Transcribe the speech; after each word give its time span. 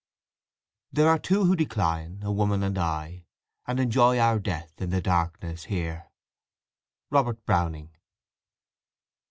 "There 0.91 1.07
are 1.07 1.19
two 1.19 1.43
who 1.45 1.55
decline, 1.55 2.21
a 2.23 2.31
woman 2.31 2.63
and 2.63 2.75
I, 2.75 3.27
And 3.67 3.79
enjoy 3.79 4.17
our 4.17 4.39
death 4.39 4.81
in 4.81 4.89
the 4.89 4.99
darkness 4.99 5.65
here." 5.65 6.09
—R. 7.11 7.33
BROWNING. 7.33 7.91